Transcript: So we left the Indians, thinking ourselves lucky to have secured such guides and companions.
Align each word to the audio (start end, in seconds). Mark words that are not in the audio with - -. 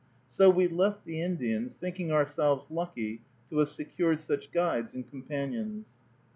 So 0.27 0.49
we 0.49 0.67
left 0.67 1.05
the 1.05 1.21
Indians, 1.21 1.75
thinking 1.77 2.11
ourselves 2.11 2.71
lucky 2.71 3.21
to 3.51 3.59
have 3.59 3.69
secured 3.69 4.19
such 4.19 4.49
guides 4.51 4.95
and 4.95 5.07
companions. 5.07 5.89